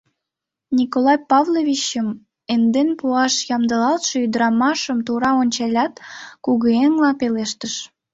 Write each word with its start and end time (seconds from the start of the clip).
Николай 0.77 1.17
Павловичым 1.29 2.07
эҥден 2.53 2.89
пуаш 2.99 3.33
ямдылалтше 3.55 4.15
ӱдырамашым 4.25 4.97
тура 5.07 5.31
ончалят, 5.41 5.93
кугыеҥла 6.45 7.11
пелештыш: 7.19 7.73